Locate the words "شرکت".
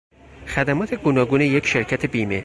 1.65-2.05